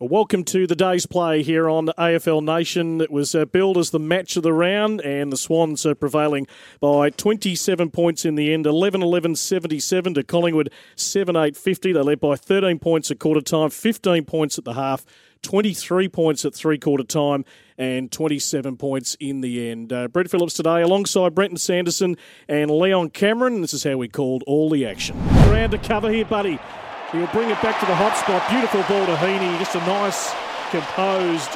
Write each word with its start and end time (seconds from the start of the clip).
Well, 0.00 0.10
welcome 0.10 0.44
to 0.44 0.68
the 0.68 0.76
day's 0.76 1.06
play 1.06 1.42
here 1.42 1.68
on 1.68 1.86
AFL 1.98 2.44
Nation. 2.44 3.00
It 3.00 3.10
was 3.10 3.34
uh, 3.34 3.46
billed 3.46 3.76
as 3.76 3.90
the 3.90 3.98
match 3.98 4.36
of 4.36 4.44
the 4.44 4.52
round, 4.52 5.00
and 5.00 5.32
the 5.32 5.36
Swans 5.36 5.84
are 5.84 5.96
prevailing 5.96 6.46
by 6.80 7.10
27 7.10 7.90
points 7.90 8.24
in 8.24 8.36
the 8.36 8.54
end 8.54 8.64
11 8.64 9.02
11 9.02 9.34
77 9.34 10.14
to 10.14 10.22
Collingwood 10.22 10.70
7 10.94 11.34
8 11.34 11.56
50. 11.56 11.92
They 11.92 12.00
led 12.00 12.20
by 12.20 12.36
13 12.36 12.78
points 12.78 13.10
at 13.10 13.18
quarter 13.18 13.40
time, 13.40 13.70
15 13.70 14.24
points 14.24 14.56
at 14.56 14.64
the 14.64 14.74
half. 14.74 15.04
23 15.42 16.08
points 16.08 16.44
at 16.44 16.54
three 16.54 16.78
quarter 16.78 17.04
time 17.04 17.44
and 17.76 18.12
27 18.12 18.76
points 18.76 19.16
in 19.18 19.40
the 19.40 19.68
end. 19.68 19.92
Uh, 19.92 20.06
Brett 20.06 20.30
Phillips 20.30 20.54
today 20.54 20.82
alongside 20.82 21.34
Brenton 21.34 21.58
Sanderson 21.58 22.16
and 22.48 22.70
Leon 22.70 23.10
Cameron. 23.10 23.62
This 23.62 23.74
is 23.74 23.82
how 23.82 23.96
we 23.96 24.06
called 24.06 24.44
all 24.46 24.70
the 24.70 24.86
action. 24.86 25.18
Round 25.50 25.72
to 25.72 25.78
cover 25.78 26.08
here, 26.08 26.24
buddy. 26.24 26.60
He'll 27.12 27.26
bring 27.28 27.48
it 27.48 27.60
back 27.62 27.80
to 27.80 27.86
the 27.86 27.94
hot 27.94 28.16
spot. 28.16 28.48
Beautiful 28.50 28.82
ball 28.82 29.06
to 29.06 29.14
Heaney. 29.16 29.58
Just 29.58 29.74
a 29.74 29.80
nice, 29.80 30.34
composed, 30.70 31.50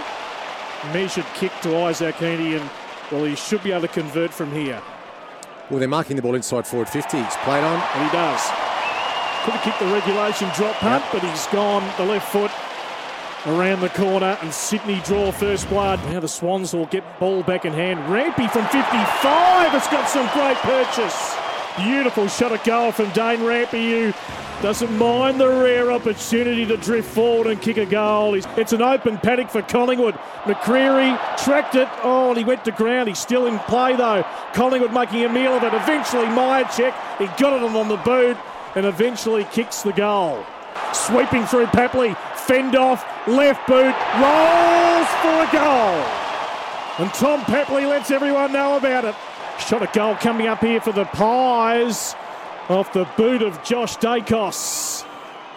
measured 0.94 1.26
kick 1.34 1.52
to 1.62 1.76
Isaac 1.84 2.14
Heaney. 2.16 2.58
And, 2.58 2.70
well, 3.10 3.24
he 3.24 3.36
should 3.36 3.62
be 3.62 3.72
able 3.72 3.82
to 3.82 3.88
convert 3.88 4.32
from 4.32 4.50
here. 4.50 4.80
Well, 5.68 5.78
they're 5.78 5.88
marking 5.88 6.16
the 6.16 6.22
ball 6.22 6.34
inside 6.34 6.66
forward 6.66 6.88
50. 6.88 7.18
He's 7.18 7.36
played 7.44 7.64
on. 7.64 7.80
And 7.80 8.04
he 8.04 8.12
does. 8.16 8.40
Could 9.44 9.54
have 9.54 9.62
kicked 9.62 9.80
the 9.80 9.92
regulation 9.92 10.48
drop 10.56 10.76
punt, 10.76 11.04
yep. 11.04 11.12
but 11.12 11.22
he's 11.22 11.46
gone 11.48 11.82
the 11.98 12.04
left 12.04 12.32
foot 12.32 12.50
around 13.46 13.80
the 13.80 13.88
corner 13.90 14.38
and 14.40 14.54
Sydney 14.54 15.00
draw 15.04 15.32
first 15.32 15.68
blood. 15.68 15.98
Now 16.10 16.20
the 16.20 16.28
Swans 16.28 16.72
will 16.72 16.86
get 16.86 17.04
ball 17.18 17.42
back 17.42 17.64
in 17.64 17.72
hand. 17.72 17.98
Rampe 18.08 18.50
from 18.50 18.64
55 18.66 19.74
It's 19.74 19.88
got 19.88 20.08
some 20.08 20.28
great 20.32 20.56
purchase. 20.58 21.36
Beautiful 21.76 22.28
shot 22.28 22.52
at 22.52 22.64
goal 22.64 22.92
from 22.92 23.10
Dane 23.10 23.40
Rampe 23.40 23.70
who 23.70 24.12
doesn't 24.60 24.96
mind 24.96 25.40
the 25.40 25.48
rare 25.48 25.90
opportunity 25.90 26.64
to 26.66 26.76
drift 26.76 27.08
forward 27.08 27.48
and 27.48 27.60
kick 27.60 27.78
a 27.78 27.86
goal. 27.86 28.34
It's 28.34 28.72
an 28.72 28.82
open 28.82 29.18
paddock 29.18 29.50
for 29.50 29.62
Collingwood. 29.62 30.14
McCreery 30.44 31.18
tracked 31.42 31.74
it. 31.74 31.88
Oh, 32.02 32.28
and 32.28 32.38
he 32.38 32.44
went 32.44 32.64
to 32.66 32.72
ground. 32.72 33.08
He's 33.08 33.18
still 33.18 33.46
in 33.46 33.58
play 33.60 33.96
though. 33.96 34.24
Collingwood 34.54 34.92
making 34.92 35.24
a 35.24 35.28
meal 35.28 35.54
of 35.54 35.64
it. 35.64 35.74
Eventually, 35.74 36.26
Mihocek, 36.26 36.94
he 37.18 37.26
got 37.42 37.52
it 37.52 37.62
on 37.62 37.88
the 37.88 37.96
boot 37.96 38.36
and 38.76 38.86
eventually 38.86 39.44
kicks 39.44 39.82
the 39.82 39.92
goal. 39.92 40.44
Sweeping 40.92 41.44
through 41.46 41.66
Papley, 41.66 42.16
fend 42.36 42.76
off, 42.76 43.04
left 43.26 43.66
boot, 43.66 43.94
rolls 44.20 45.08
for 45.22 45.42
a 45.42 45.48
goal. 45.52 46.04
And 46.98 47.12
Tom 47.14 47.40
Papley 47.40 47.88
lets 47.88 48.10
everyone 48.10 48.52
know 48.52 48.76
about 48.76 49.04
it. 49.04 49.14
Shot 49.58 49.82
a 49.82 49.90
goal 49.92 50.14
coming 50.16 50.46
up 50.46 50.60
here 50.60 50.80
for 50.80 50.92
the 50.92 51.04
Pies 51.06 52.14
off 52.68 52.92
the 52.92 53.08
boot 53.16 53.42
of 53.42 53.62
Josh 53.62 53.96
Daicos. 53.98 55.04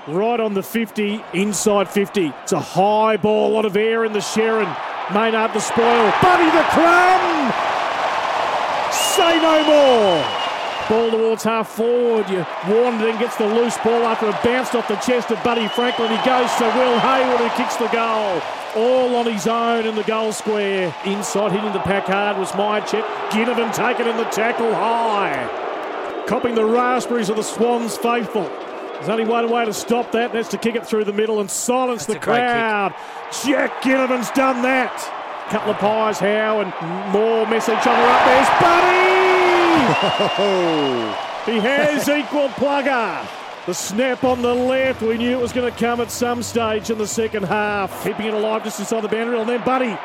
Right 0.07 0.39
on 0.39 0.53
the 0.53 0.63
50, 0.63 1.23
inside 1.33 1.89
50. 1.89 2.27
It's 2.43 2.51
a 2.51 2.59
high 2.59 3.17
ball, 3.17 3.51
a 3.51 3.53
lot 3.53 3.65
of 3.65 3.75
air 3.75 4.05
in 4.05 4.13
the 4.13 4.19
Sherrin. 4.19 4.71
Maynard 5.13 5.53
the 5.53 5.59
spoil. 5.59 6.11
Buddy 6.21 6.45
the 6.45 6.63
crumb! 6.69 7.53
Say 8.91 9.39
no 9.41 9.63
more! 9.65 10.25
Ball 10.89 11.11
towards 11.11 11.43
half 11.43 11.69
forward. 11.69 12.29
You 12.29 12.45
warned 12.67 13.01
then 13.01 13.19
gets 13.19 13.35
the 13.37 13.47
loose 13.47 13.77
ball 13.79 14.03
after 14.03 14.29
it 14.29 14.43
bounced 14.43 14.75
off 14.75 14.87
the 14.87 14.95
chest 14.97 15.31
of 15.31 15.43
Buddy 15.43 15.67
Franklin. 15.69 16.09
He 16.09 16.17
goes 16.17 16.53
to 16.55 16.65
Will 16.65 16.99
Hayward 16.99 17.39
who 17.39 17.49
kicks 17.57 17.75
the 17.77 17.87
goal. 17.87 18.41
All 18.75 19.15
on 19.15 19.25
his 19.25 19.47
own 19.47 19.87
in 19.87 19.95
the 19.95 20.03
goal 20.03 20.31
square. 20.31 20.93
Inside 21.05 21.51
hitting 21.51 21.73
the 21.73 21.79
pack 21.79 22.05
hard 22.05 22.37
was 22.37 22.51
Mihocek. 22.51 23.03
Ginnivan 23.29 23.73
taken 23.73 24.07
in 24.07 24.17
the 24.17 24.25
tackle 24.25 24.73
high 24.73 25.64
copping 26.27 26.55
the 26.55 26.65
raspberries 26.65 27.29
of 27.29 27.35
the 27.35 27.43
Swans 27.43 27.97
faithful. 27.97 28.43
There's 28.43 29.09
only 29.09 29.25
one 29.25 29.49
way 29.49 29.65
to 29.65 29.73
stop 29.73 30.11
that, 30.13 30.31
that's 30.33 30.49
to 30.49 30.57
kick 30.57 30.75
it 30.75 30.87
through 30.87 31.03
the 31.03 31.13
middle 31.13 31.39
and 31.39 31.51
silence 31.51 32.05
that's 32.05 32.19
the 32.19 32.25
crowd. 32.25 32.93
Jack 33.43 33.81
Ginnivan's 33.81 34.31
done 34.31 34.61
that. 34.61 34.95
Couple 35.49 35.71
of 35.71 35.77
pies, 35.77 36.17
Howe, 36.19 36.61
and 36.61 36.73
Moore 37.11 37.45
mess 37.45 37.69
each 37.69 37.85
other 37.85 37.91
up. 37.91 38.25
There's 38.25 38.49
Buddy! 38.59 39.05
he 41.51 41.59
has 41.59 42.09
equal 42.09 42.49
plugger. 42.49 43.27
The 43.67 43.73
snap 43.73 44.23
on 44.23 44.41
the 44.41 44.53
left, 44.53 45.01
we 45.01 45.17
knew 45.17 45.37
it 45.37 45.41
was 45.41 45.53
going 45.53 45.71
to 45.71 45.77
come 45.79 45.99
at 46.01 46.09
some 46.09 46.41
stage 46.41 46.89
in 46.89 46.97
the 46.97 47.07
second 47.07 47.43
half. 47.43 48.03
Keeping 48.03 48.27
it 48.27 48.33
alive 48.33 48.63
just 48.63 48.79
inside 48.79 49.01
the 49.01 49.07
boundary, 49.07 49.39
and 49.39 49.49
then 49.49 49.63
Buddy 49.63 49.97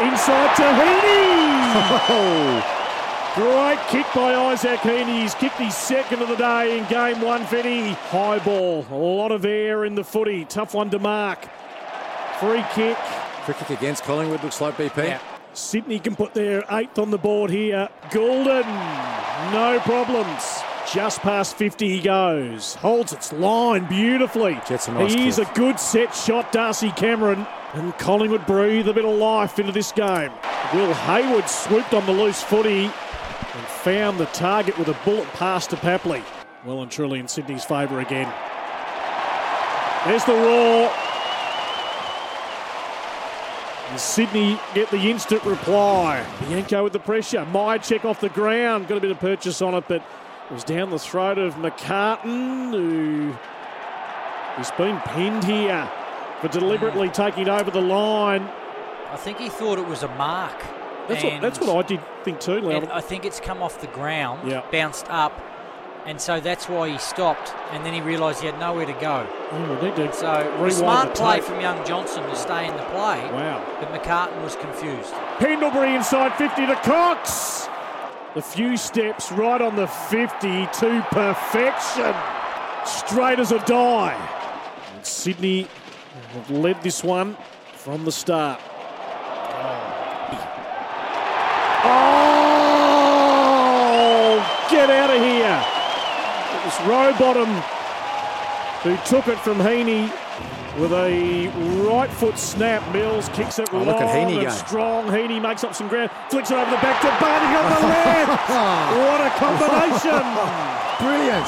inside 0.00 0.56
to 0.56 0.62
Heaney. 0.62 1.44
Oh. 2.06 2.73
Great 3.34 3.80
kick 3.88 4.06
by 4.14 4.32
Isaac 4.32 4.78
Heaney. 4.80 5.22
He's 5.22 5.34
kicked 5.34 5.56
his 5.56 5.74
second 5.74 6.22
of 6.22 6.28
the 6.28 6.36
day 6.36 6.78
in 6.78 6.86
game 6.86 7.20
one, 7.20 7.42
Fetty. 7.46 7.92
High 7.94 8.38
ball, 8.38 8.86
a 8.88 8.94
lot 8.94 9.32
of 9.32 9.44
air 9.44 9.84
in 9.84 9.96
the 9.96 10.04
footy. 10.04 10.44
Tough 10.44 10.72
one 10.72 10.88
to 10.90 11.00
mark. 11.00 11.48
Free 12.38 12.64
kick. 12.74 12.96
Free 13.44 13.54
kick 13.54 13.70
against 13.70 14.04
Collingwood, 14.04 14.44
looks 14.44 14.60
like 14.60 14.76
BP. 14.76 15.08
Yeah. 15.08 15.20
Sydney 15.52 15.98
can 15.98 16.14
put 16.14 16.32
their 16.34 16.62
eighth 16.70 16.96
on 16.96 17.10
the 17.10 17.18
board 17.18 17.50
here. 17.50 17.88
Gulden, 18.10 18.66
no 19.52 19.80
problems. 19.80 20.60
Just 20.92 21.20
past 21.20 21.56
50 21.56 21.88
he 21.88 22.00
goes. 22.00 22.76
Holds 22.76 23.12
its 23.12 23.32
line 23.32 23.86
beautifully. 23.86 24.60
Gets 24.68 24.86
a 24.86 24.92
nice 24.92 25.12
He's 25.12 25.36
kick. 25.36 25.48
a 25.48 25.54
good 25.54 25.80
set 25.80 26.14
shot, 26.14 26.52
Darcy 26.52 26.92
Cameron. 26.92 27.48
And 27.72 27.98
Collingwood 27.98 28.46
breathe 28.46 28.86
a 28.86 28.92
bit 28.92 29.04
of 29.04 29.16
life 29.16 29.58
into 29.58 29.72
this 29.72 29.90
game. 29.90 30.30
Will 30.72 30.94
Hayward 30.94 31.48
swooped 31.48 31.94
on 31.94 32.06
the 32.06 32.12
loose 32.12 32.40
footy 32.40 32.84
and 32.84 32.92
found 33.84 34.18
the 34.18 34.24
target 34.26 34.78
with 34.78 34.88
a 34.88 34.96
bullet 35.04 35.28
pass 35.34 35.66
to 35.66 35.76
Papley. 35.76 36.22
Well 36.64 36.80
and 36.80 36.90
truly 36.90 37.20
in 37.20 37.28
Sydney's 37.28 37.66
favour 37.66 38.00
again. 38.00 38.32
There's 40.06 40.24
the 40.24 40.32
roar. 40.32 40.90
And 43.90 44.00
Sydney 44.00 44.58
get 44.72 44.90
the 44.90 45.10
instant 45.10 45.44
reply. 45.44 46.24
Bianco 46.40 46.84
with 46.84 46.94
the 46.94 46.98
pressure. 46.98 47.44
Mihocek 47.52 48.06
off 48.06 48.20
the 48.20 48.30
ground. 48.30 48.88
Got 48.88 48.96
a 48.96 49.00
bit 49.02 49.10
of 49.10 49.20
purchase 49.20 49.60
on 49.60 49.74
it, 49.74 49.84
but 49.86 50.00
it 50.00 50.52
was 50.54 50.64
down 50.64 50.88
the 50.88 50.98
throat 50.98 51.36
of 51.36 51.56
McCartin, 51.56 52.70
who 52.70 53.32
has 54.56 54.70
been 54.78 54.98
pinned 55.08 55.44
here 55.44 55.90
for 56.40 56.48
deliberately 56.48 57.10
taking 57.10 57.50
over 57.50 57.70
the 57.70 57.82
line. 57.82 58.48
I 59.10 59.16
think 59.16 59.36
he 59.38 59.50
thought 59.50 59.78
it 59.78 59.86
was 59.86 60.02
a 60.02 60.08
mark. 60.16 60.58
That's 61.08 61.22
what, 61.22 61.40
that's 61.40 61.60
what 61.60 61.84
I 61.84 61.86
did 61.86 62.00
think 62.24 62.40
too, 62.40 62.60
Leon. 62.60 62.90
I 62.90 63.00
think 63.00 63.24
it's 63.24 63.40
come 63.40 63.62
off 63.62 63.80
the 63.80 63.86
ground, 63.88 64.48
yeah. 64.50 64.64
bounced 64.70 65.06
up, 65.10 65.38
and 66.06 66.20
so 66.20 66.38
that's 66.38 66.68
why 66.68 66.90
he 66.90 66.98
stopped. 66.98 67.54
And 67.72 67.84
then 67.84 67.94
he 67.94 68.00
realised 68.00 68.40
he 68.40 68.46
had 68.46 68.58
nowhere 68.58 68.86
to 68.86 68.92
go. 68.94 69.26
Oh, 69.52 70.10
so 70.12 70.68
smart 70.70 71.14
play 71.14 71.40
from 71.40 71.60
young 71.60 71.84
Johnson 71.86 72.22
to 72.24 72.36
stay 72.36 72.66
in 72.68 72.76
the 72.76 72.82
play. 72.84 73.20
Wow. 73.32 73.64
But 73.80 73.90
McCartin 73.90 74.42
was 74.42 74.56
confused. 74.56 75.12
Pendlebury 75.38 75.94
inside 75.94 76.34
50 76.36 76.66
to 76.66 76.74
Cox. 76.76 77.68
The 78.34 78.42
few 78.42 78.76
steps 78.76 79.32
right 79.32 79.62
on 79.62 79.76
the 79.76 79.86
50 79.86 80.66
to 80.66 81.06
perfection. 81.10 82.14
Straight 82.84 83.38
as 83.38 83.52
a 83.52 83.60
die. 83.60 84.16
And 84.94 85.06
Sydney 85.06 85.68
have 86.32 86.50
led 86.50 86.82
this 86.82 87.02
one 87.02 87.36
from 87.74 88.04
the 88.04 88.12
start. 88.12 88.60
Oh, 88.66 89.93
get 94.86 94.96
out 94.96 95.10
of 95.10 95.22
here. 95.22 95.64
It 96.52 96.64
was 96.64 96.76
Rowbottom 96.84 97.48
who 98.82 98.96
took 99.08 99.28
it 99.28 99.38
from 99.38 99.58
Heaney 99.58 100.10
with 100.78 100.92
a 100.92 101.48
right 101.88 102.10
foot 102.10 102.38
snap. 102.38 102.82
Mills 102.92 103.30
kicks 103.30 103.58
it 103.58 103.68
oh, 103.72 103.78
long 103.78 103.86
look 103.86 103.96
at 103.96 104.14
Heaney 104.14 104.38
and 104.38 104.48
go. 104.48 104.50
strong. 104.50 105.06
Heaney 105.06 105.40
makes 105.40 105.64
up 105.64 105.74
some 105.74 105.88
ground, 105.88 106.10
flicks 106.28 106.50
it 106.50 106.56
over 106.56 106.70
the 106.70 106.76
back 106.78 107.00
to 107.00 107.08
Barney 107.18 107.56
on 107.56 107.64
the 107.72 107.80
left. 107.88 108.28
what 109.00 109.20
a 109.20 109.30
combination. 109.40 110.24
Brilliant. 111.06 111.46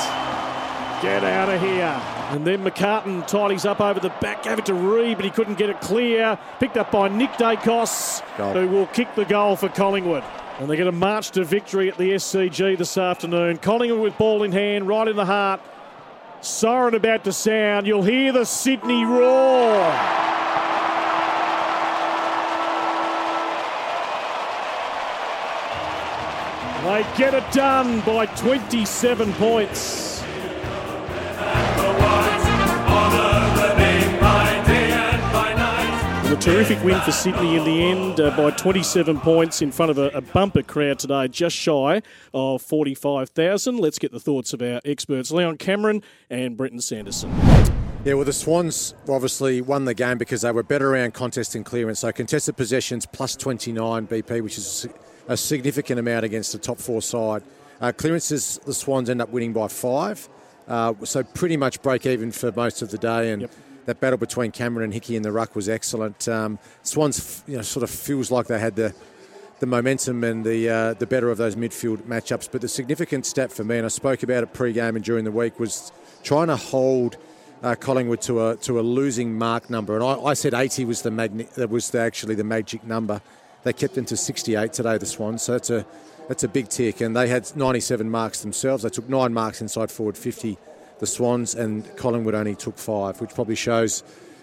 Get 1.03 1.25
out 1.25 1.51
of 1.51 1.61
here. 1.61 2.01
And 2.31 2.47
then 2.47 2.65
McCartin 2.65 3.27
tidies 3.27 3.67
up 3.67 3.83
over 3.83 4.01
the 4.01 4.09
back, 4.21 4.45
gave 4.45 4.59
it 4.59 4.67
to 4.67 4.75
Reed, 4.75 5.19
but 5.19 5.27
he 5.27 5.31
couldn't 5.31 5.59
get 5.59 5.69
it 5.69 5.81
clear. 5.83 6.39
Picked 6.59 6.79
up 6.79 6.91
by 6.91 7.09
Nick 7.09 7.33
Daicos, 7.33 8.23
goal. 8.39 8.55
who 8.55 8.67
will 8.69 8.87
kick 8.87 9.15
the 9.15 9.27
goal 9.27 9.57
for 9.57 9.69
Collingwood. 9.69 10.25
And 10.59 10.71
they're 10.71 10.77
going 10.79 10.91
to 10.91 10.93
march 10.93 11.33
to 11.33 11.45
victory 11.45 11.91
at 11.91 11.99
the 11.99 12.13
SCG 12.13 12.79
this 12.79 12.97
afternoon. 12.97 13.59
Collingwood 13.59 14.01
with 14.01 14.17
ball 14.17 14.43
in 14.43 14.53
hand, 14.53 14.89
right 14.89 15.07
in 15.07 15.15
the 15.15 15.27
heart. 15.27 15.61
Siren 16.41 16.95
about 16.95 17.25
to 17.25 17.33
sound. 17.33 17.87
You'll 17.87 18.03
hear 18.03 18.33
the 18.33 18.45
Sydney 18.45 19.05
roar. 19.05 19.75
They 26.85 27.05
get 27.19 27.35
it 27.35 27.45
done 27.53 28.01
by 28.01 28.27
27 28.27 29.33
points. 29.35 30.06
Terrific 36.47 36.81
win 36.85 37.01
for 37.01 37.11
Sydney 37.11 37.57
in 37.57 37.65
the 37.65 37.83
end 37.83 38.21
uh, 38.21 38.31
by 38.37 38.53
27 38.53 39.19
points 39.19 39.63
in 39.63 39.73
front 39.73 39.91
of 39.91 39.99
a, 39.99 40.11
a, 40.11 40.21
bumper 40.21 40.63
crowd 40.63 40.97
today, 40.97 41.27
just 41.27 41.57
shy 41.57 42.01
of 42.33 42.63
45,000. 42.63 43.79
Let's 43.79 43.99
get 43.99 44.13
the 44.13 44.21
thoughts 44.21 44.53
of 44.53 44.63
our 44.63 44.81
experts, 44.85 45.33
Leon 45.33 45.57
Cameron 45.57 46.05
and 46.31 46.57
Brenton 46.57 46.81
Sanderson. 46.81 47.33
Yeah, 48.05 48.15
well, 48.15 48.25
the 48.25 48.33
Swans 48.33 48.95
obviously 49.09 49.61
won 49.61 49.87
the 49.87 49.95
game 49.95 50.19
because 50.19 50.43
they 50.43 50.53
were 50.53 50.63
better 50.63 50.95
around 50.95 51.15
contest 51.15 51.57
and 51.57 51.65
clearance. 51.65 51.99
So 51.99 52.13
contested 52.13 52.57
possessions 52.57 53.07
plus 53.07 53.35
29 53.35 54.07
BP, 54.07 54.41
which 54.41 54.57
is 54.57 54.87
a 55.27 55.37
significant 55.37 55.99
amount 55.99 56.25
against 56.25 56.53
the 56.53 56.59
top 56.59 56.79
four 56.79 57.03
side. 57.03 57.43
Uh, 57.81 57.91
clearances, 57.91 58.61
the 58.65 58.73
Swans 58.73 59.11
end 59.11 59.21
up 59.21 59.31
winning 59.31 59.53
by 59.53 59.67
five. 59.67 60.29
Uh, 60.69 60.95
so 61.03 61.25
pretty 61.25 61.57
much 61.57 61.83
break 61.83 62.07
even 62.07 62.31
for 62.31 62.53
most 62.53 62.83
of 62.83 62.93
the 62.93 62.99
day. 62.99 63.33
And 63.33 63.43
yep 63.43 63.51
that 63.87 64.01
battle 64.01 64.19
between 64.19 64.53
Cameron 64.53 64.85
and 64.85 64.95
Hickey 64.95 65.17
in 65.17 65.23
the 65.23 65.33
ruck 65.33 65.57
was 65.57 65.69
excellent. 65.69 66.29
Um, 66.29 66.59
Swans, 66.83 67.43
you 67.47 67.57
know, 67.57 67.63
sort 67.63 67.83
of 67.83 67.91
feels 67.91 68.31
like 68.31 68.47
they 68.47 68.59
had 68.59 68.77
the 68.77 68.95
the 69.59 69.67
momentum 69.67 70.23
and 70.23 70.45
the 70.45 70.69
uh, 70.69 70.95
the 70.95 71.07
better 71.07 71.31
of 71.31 71.39
those 71.39 71.57
midfield 71.57 72.03
matchups. 72.03 72.49
But 72.51 72.61
the 72.61 72.69
significant 72.69 73.25
stat 73.25 73.51
for 73.51 73.65
me, 73.65 73.79
and 73.79 73.87
I 73.87 73.89
spoke 73.89 74.23
about 74.23 74.43
it 74.43 74.53
pre-game 74.53 74.97
and 74.97 75.05
during 75.05 75.25
the 75.25 75.33
week, 75.33 75.59
was 75.59 75.93
trying 76.23 76.49
to 76.49 76.57
hold 76.57 77.17
uh, 77.63 77.75
Collingwood 77.75 78.21
to 78.23 78.49
a 78.49 78.57
to 78.57 78.79
a 78.79 78.83
losing 78.83 79.39
mark 79.39 79.71
number. 79.71 79.95
And 79.95 80.05
I, 80.05 80.31
I 80.31 80.35
said 80.35 80.53
80 80.53 80.85
was 80.85 81.03
the 81.03 81.11
magni- 81.11 81.49
that 81.57 81.71
was 81.71 81.91
the, 81.91 82.01
actually 82.01 82.35
the 82.35 82.45
magic 82.45 82.85
number. 82.85 83.23
They 83.63 83.73
kept 83.73 83.95
them 83.95 84.05
to 84.07 84.17
68 84.17 84.73
today, 84.73 84.99
the 84.99 85.07
Swans. 85.07 85.43
So 85.43 85.53
that's 85.53 85.71
a 85.71 85.87
that's 86.29 86.45
a 86.45 86.49
big 86.49 86.69
tick. 86.69 87.01
And 87.01 87.17
they 87.17 87.29
had 87.29 87.51
97 87.57 88.11
marks 88.11 88.41
themselves. 88.43 88.83
They 88.83 88.91
took 88.91 89.09
nine 89.09 89.33
marks 89.33 89.61
inside 89.61 89.91
forward 89.91 90.19
50 90.19 90.59
the 90.99 91.07
Swans, 91.07 91.55
and 91.55 91.85
Collingwood 91.97 92.35
only 92.35 92.55
took 92.55 92.79
five, 92.79 93.21
which 93.21 93.35
probably 93.35 93.55
shows 93.55 94.03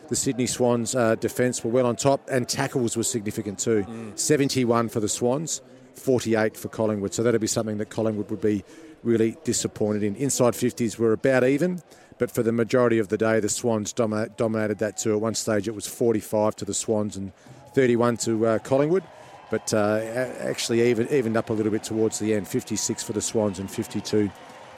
the 0.09 0.15
Sydney 0.15 0.47
Swans' 0.47 0.95
uh, 0.95 1.15
defence 1.15 1.63
were 1.63 1.71
well 1.71 1.85
on 1.85 1.95
top, 1.95 2.27
and 2.29 2.47
tackles 2.47 2.95
were 2.95 3.03
significant 3.03 3.59
too. 3.59 3.83
Mm. 3.83 4.17
71 4.17 4.89
for 4.89 4.99
the 4.99 5.09
Swans, 5.09 5.61
48 5.95 6.57
for 6.57 6.67
Collingwood. 6.67 7.13
So 7.13 7.23
that'd 7.23 7.41
be 7.41 7.47
something 7.47 7.77
that 7.77 7.89
Collingwood 7.89 8.29
would 8.29 8.41
be 8.41 8.63
really 9.03 9.37
disappointed 9.43 10.03
in. 10.03 10.15
Inside 10.15 10.53
50s 10.53 10.97
were 10.97 11.13
about 11.13 11.43
even, 11.43 11.81
but 12.17 12.31
for 12.31 12.43
the 12.43 12.51
majority 12.51 12.99
of 12.99 13.07
the 13.07 13.17
day, 13.17 13.39
the 13.39 13.49
Swans 13.49 13.93
dominate, 13.93 14.37
dominated 14.37 14.79
that 14.79 14.97
too. 14.97 15.13
At 15.13 15.21
one 15.21 15.35
stage, 15.35 15.67
it 15.67 15.75
was 15.75 15.87
45 15.87 16.55
to 16.57 16.65
the 16.65 16.73
Swans 16.73 17.17
and 17.17 17.31
31 17.73 18.17
to 18.17 18.45
uh, 18.45 18.59
Collingwood. 18.59 19.03
But 19.49 19.73
uh, 19.73 19.99
actually, 20.39 20.81
even, 20.81 21.07
evened 21.09 21.37
up 21.37 21.49
a 21.49 21.53
little 21.53 21.71
bit 21.71 21.83
towards 21.83 22.17
the 22.19 22.33
end 22.33 22.47
56 22.47 23.03
for 23.03 23.13
the 23.13 23.21
Swans 23.21 23.59
and 23.59 23.69
52 23.69 24.31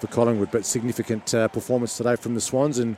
for 0.05 0.13
Collingwood. 0.13 0.51
But 0.51 0.65
significant 0.65 1.33
uh, 1.33 1.47
performance 1.47 1.97
today 1.97 2.15
from 2.15 2.35
the 2.35 2.41
Swans 2.41 2.79
and 2.79 2.97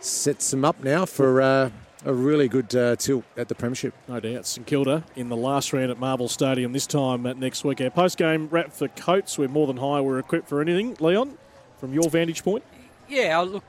sets 0.00 0.50
them 0.50 0.64
up 0.64 0.82
now 0.82 1.06
for 1.06 1.40
uh, 1.40 1.70
a 2.04 2.12
really 2.12 2.48
good 2.48 2.74
uh, 2.74 2.96
tilt 2.96 3.24
at 3.36 3.48
the 3.48 3.54
Premiership. 3.54 3.94
No 4.08 4.20
doubt. 4.20 4.46
St 4.46 4.66
Kilda 4.66 5.04
in 5.16 5.28
the 5.28 5.36
last 5.36 5.72
round 5.72 5.90
at 5.90 5.98
Marvel 5.98 6.28
Stadium 6.28 6.72
this 6.72 6.86
time 6.86 7.22
next 7.38 7.64
week. 7.64 7.80
Our 7.80 7.90
post 7.90 8.18
game 8.18 8.48
wrap 8.50 8.72
for 8.72 8.88
Coates. 8.88 9.38
We're 9.38 9.48
more 9.48 9.66
than 9.66 9.78
high. 9.78 10.00
We're 10.00 10.18
equipped 10.18 10.48
for 10.48 10.60
anything. 10.60 10.96
Leon, 11.00 11.36
from 11.78 11.92
your 11.94 12.10
vantage 12.10 12.42
point? 12.44 12.64
Yeah, 13.08 13.38
look, 13.38 13.64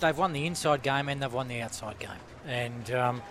they've 0.00 0.16
won 0.16 0.32
the 0.32 0.46
inside 0.46 0.82
game 0.82 1.08
and 1.08 1.22
they've 1.22 1.32
won 1.32 1.48
the 1.48 1.60
outside 1.60 1.98
game. 1.98 2.10
And. 2.46 2.90
Um, 2.90 3.22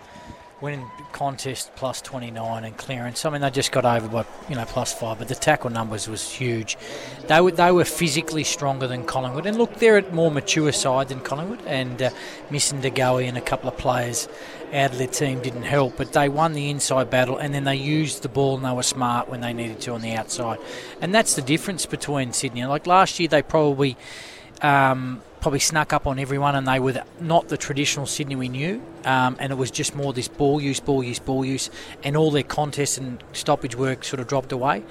winning 0.62 0.88
contest 1.12 1.72
plus 1.74 2.00
29 2.00 2.64
and 2.64 2.76
clearance. 2.76 3.24
I 3.24 3.30
mean, 3.30 3.40
they 3.40 3.50
just 3.50 3.72
got 3.72 3.84
over 3.84 4.08
by 4.08 4.24
you 4.48 4.54
know 4.54 4.64
plus 4.64 4.94
five, 4.94 5.18
but 5.18 5.28
the 5.28 5.34
tackle 5.34 5.70
numbers 5.70 6.08
was 6.08 6.30
huge. 6.30 6.78
They 7.26 7.40
were 7.40 7.50
they 7.50 7.72
were 7.72 7.84
physically 7.84 8.44
stronger 8.44 8.86
than 8.86 9.04
Collingwood, 9.04 9.44
and 9.44 9.58
look, 9.58 9.74
they're 9.74 9.98
a 9.98 10.12
more 10.12 10.30
mature 10.30 10.72
side 10.72 11.08
than 11.08 11.20
Collingwood, 11.20 11.62
and 11.66 12.00
uh, 12.00 12.10
missing 12.50 12.80
De 12.80 12.90
Goey 12.90 13.28
and 13.28 13.36
a 13.36 13.42
couple 13.42 13.68
of 13.68 13.76
players 13.76 14.28
out 14.72 14.92
of 14.92 14.98
their 14.98 15.08
team 15.08 15.42
didn't 15.42 15.64
help. 15.64 15.96
But 15.96 16.12
they 16.12 16.28
won 16.28 16.52
the 16.52 16.70
inside 16.70 17.10
battle, 17.10 17.36
and 17.36 17.52
then 17.52 17.64
they 17.64 17.76
used 17.76 18.22
the 18.22 18.28
ball 18.28 18.56
and 18.56 18.64
they 18.64 18.72
were 18.72 18.82
smart 18.84 19.28
when 19.28 19.40
they 19.40 19.52
needed 19.52 19.80
to 19.82 19.92
on 19.92 20.00
the 20.00 20.12
outside, 20.12 20.58
and 21.00 21.12
that's 21.14 21.34
the 21.34 21.42
difference 21.42 21.84
between 21.84 22.32
Sydney. 22.32 22.64
Like 22.64 22.86
last 22.86 23.18
year, 23.18 23.28
they 23.28 23.42
probably. 23.42 23.96
Um, 24.60 25.22
probably 25.42 25.58
snuck 25.58 25.92
up 25.92 26.06
on 26.06 26.20
everyone, 26.20 26.54
and 26.54 26.66
they 26.68 26.78
were 26.78 27.02
not 27.20 27.48
the 27.48 27.56
traditional 27.56 28.06
Sydney 28.06 28.36
we 28.36 28.48
knew. 28.48 28.80
Um, 29.04 29.36
and 29.40 29.50
it 29.50 29.56
was 29.56 29.72
just 29.72 29.96
more 29.96 30.12
this 30.12 30.28
ball 30.28 30.60
use, 30.60 30.78
ball 30.78 31.02
use, 31.02 31.18
ball 31.18 31.44
use, 31.44 31.68
and 32.04 32.16
all 32.16 32.30
their 32.30 32.44
contest 32.44 32.98
and 32.98 33.22
stoppage 33.32 33.74
work 33.74 34.04
sort 34.04 34.20
of 34.20 34.28
dropped 34.28 34.52
away. 34.52 34.84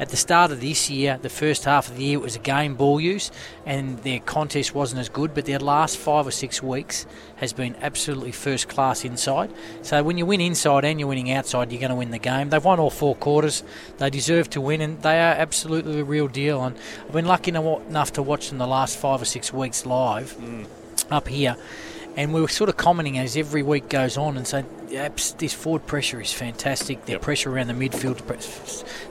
At 0.00 0.08
the 0.08 0.16
start 0.16 0.52
of 0.52 0.60
this 0.60 0.88
year, 0.88 1.18
the 1.20 1.28
first 1.28 1.64
half 1.64 1.90
of 1.90 1.96
the 1.96 2.04
year, 2.04 2.18
it 2.18 2.22
was 2.22 2.36
a 2.36 2.38
game 2.38 2.76
ball 2.76 2.98
use, 3.00 3.30
and 3.66 3.98
their 3.98 4.20
contest 4.20 4.74
wasn't 4.74 5.00
as 5.00 5.10
good. 5.10 5.34
But 5.34 5.44
their 5.44 5.58
last 5.58 5.98
five 5.98 6.26
or 6.26 6.30
six 6.30 6.62
weeks 6.62 7.04
has 7.36 7.52
been 7.52 7.76
absolutely 7.82 8.32
first 8.32 8.68
class 8.68 9.04
inside. 9.04 9.52
So 9.82 10.02
when 10.02 10.16
you 10.16 10.24
win 10.24 10.40
inside 10.40 10.84
and 10.84 10.98
you're 10.98 11.08
winning 11.08 11.30
outside, 11.30 11.70
you're 11.70 11.80
going 11.80 11.90
to 11.90 11.96
win 11.96 12.12
the 12.12 12.18
game. 12.18 12.48
They've 12.48 12.64
won 12.64 12.80
all 12.80 12.90
four 12.90 13.16
quarters. 13.16 13.62
They 13.98 14.08
deserve 14.08 14.48
to 14.50 14.60
win, 14.60 14.80
and 14.80 15.02
they 15.02 15.18
are 15.18 15.34
absolutely 15.34 15.96
the 15.96 16.04
real 16.04 16.28
deal. 16.28 16.64
And 16.64 16.78
I've 17.04 17.12
been 17.12 17.26
lucky 17.26 17.50
enough 17.50 18.12
to 18.14 18.22
watch 18.22 18.48
them 18.48 18.58
the 18.58 18.66
last 18.66 18.96
five 18.96 19.20
or 19.20 19.26
six 19.26 19.52
weeks 19.52 19.84
live 19.84 19.97
mm. 19.98 20.66
up 21.10 21.26
here 21.28 21.56
and 22.16 22.34
we 22.34 22.40
were 22.40 22.48
sort 22.48 22.68
of 22.68 22.76
commenting 22.76 23.18
as 23.18 23.36
every 23.36 23.62
week 23.62 23.88
goes 23.88 24.16
on 24.16 24.36
and 24.36 24.46
saying, 24.46 24.66
this 24.88 25.52
forward 25.52 25.86
pressure 25.86 26.20
is 26.20 26.32
fantastic. 26.32 27.04
Their 27.04 27.16
yep. 27.16 27.22
pressure 27.22 27.52
around 27.52 27.68
the 27.68 27.74
midfield, 27.74 28.22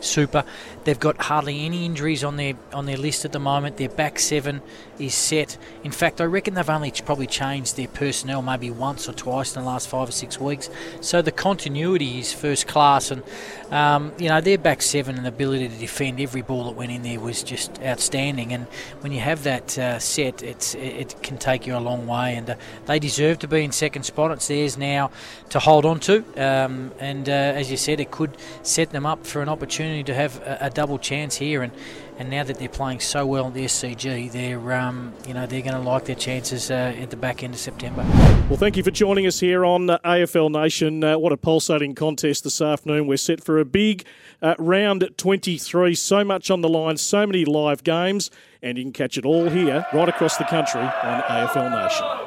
super. 0.03 0.43
They've 0.83 0.99
got 0.99 1.21
hardly 1.21 1.65
any 1.65 1.85
injuries 1.85 2.23
on 2.23 2.37
their 2.37 2.53
on 2.73 2.85
their 2.85 2.97
list 2.97 3.25
at 3.25 3.31
the 3.31 3.39
moment. 3.39 3.77
Their 3.77 3.89
back 3.89 4.19
seven 4.19 4.61
is 4.99 5.13
set. 5.13 5.57
In 5.83 5.91
fact, 5.91 6.21
I 6.21 6.23
reckon 6.23 6.53
they've 6.53 6.69
only 6.69 6.91
probably 7.05 7.27
changed 7.27 7.75
their 7.75 7.87
personnel 7.87 8.41
maybe 8.41 8.71
once 8.71 9.07
or 9.07 9.13
twice 9.13 9.55
in 9.55 9.61
the 9.61 9.67
last 9.67 9.89
five 9.89 10.09
or 10.09 10.11
six 10.11 10.39
weeks. 10.39 10.69
So 11.01 11.21
the 11.21 11.31
continuity 11.31 12.19
is 12.19 12.33
first 12.33 12.67
class, 12.67 13.11
and 13.11 13.23
um, 13.69 14.13
you 14.17 14.29
know 14.29 14.41
their 14.41 14.57
back 14.57 14.81
seven 14.81 15.17
and 15.17 15.27
ability 15.27 15.67
to 15.67 15.75
defend 15.75 16.19
every 16.19 16.41
ball 16.41 16.65
that 16.65 16.75
went 16.75 16.91
in 16.91 17.03
there 17.03 17.19
was 17.19 17.43
just 17.43 17.81
outstanding. 17.83 18.53
And 18.53 18.65
when 19.01 19.11
you 19.11 19.19
have 19.19 19.43
that 19.43 19.77
uh, 19.77 19.99
set, 19.99 20.41
it's 20.41 20.73
it 20.75 21.21
can 21.21 21.37
take 21.37 21.67
you 21.67 21.75
a 21.75 21.79
long 21.79 22.07
way. 22.07 22.35
And 22.35 22.49
uh, 22.51 22.55
they 22.87 22.99
deserve 22.99 23.39
to 23.39 23.47
be 23.47 23.63
in 23.63 23.71
second 23.71 24.03
spot. 24.03 24.31
It's 24.31 24.47
theirs 24.47 24.77
now 24.77 25.11
to 25.49 25.59
hold 25.59 25.85
on 25.85 25.99
to. 26.01 26.23
Um, 26.35 26.91
and 26.99 27.29
uh, 27.29 27.31
as 27.31 27.69
you 27.69 27.77
said, 27.77 27.99
it 27.99 28.11
could 28.11 28.35
set 28.63 28.89
them 28.89 29.05
up 29.05 29.25
for 29.25 29.41
an 29.41 29.49
opportunity 29.49 30.03
to 30.05 30.13
have 30.13 30.41
a, 30.41 30.57
a 30.61 30.69
double 30.69 30.97
chance 30.97 31.35
here. 31.35 31.61
And, 31.61 31.71
and 32.17 32.29
now 32.29 32.43
that 32.43 32.57
they're 32.57 32.69
playing 32.69 32.99
so 33.01 33.25
well 33.25 33.47
at 33.47 33.53
the 33.53 33.65
SCG, 33.65 34.31
they're 34.31 34.73
um, 34.73 35.13
you 35.27 35.33
know 35.33 35.45
they're 35.45 35.61
going 35.61 35.75
to 35.75 35.79
like 35.79 36.05
their 36.05 36.15
chances 36.15 36.71
uh, 36.71 36.95
at 36.97 37.11
the 37.11 37.15
back 37.15 37.43
end 37.43 37.53
of 37.53 37.59
September. 37.59 38.03
Well, 38.49 38.57
thank 38.57 38.75
you 38.75 38.83
for 38.83 38.91
joining 38.91 39.27
us 39.27 39.39
here 39.39 39.63
on 39.63 39.89
uh, 39.89 39.99
AFL 39.99 40.49
Nation. 40.49 41.03
Uh, 41.03 41.17
what 41.17 41.31
a 41.31 41.37
pulsating 41.37 41.93
contest 41.93 42.43
this 42.43 42.59
afternoon. 42.59 43.05
We're 43.05 43.17
set 43.17 43.43
for 43.43 43.59
a 43.59 43.65
big 43.65 44.05
uh, 44.41 44.55
round 44.57 45.07
23. 45.17 45.93
So 45.93 46.23
much 46.23 46.49
on 46.49 46.61
the 46.61 46.69
line, 46.69 46.97
so 46.97 47.27
many 47.27 47.45
live 47.45 47.83
games, 47.83 48.31
and 48.63 48.77
you 48.77 48.85
can 48.85 48.93
catch 48.93 49.17
it 49.17 49.25
all 49.25 49.49
here 49.49 49.85
right 49.93 50.09
across 50.09 50.37
the 50.37 50.45
country 50.45 50.81
on 50.81 51.21
AFL 51.21 51.71
Nation. 51.71 52.26